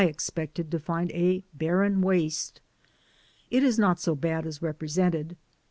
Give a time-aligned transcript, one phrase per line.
[0.03, 2.59] expected to find a barren waste.
[3.51, 5.37] It is not so bad as represented.